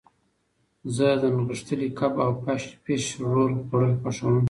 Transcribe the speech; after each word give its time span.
زه 0.95 1.07
د 1.21 1.23
نغښتلي 1.35 1.89
کب 1.99 2.13
او 2.25 2.31
فش 2.85 3.03
رول 3.31 3.51
خوړل 3.65 3.93
خوښوم. 4.01 4.37